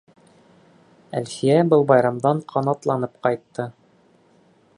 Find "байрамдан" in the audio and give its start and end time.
1.93-2.43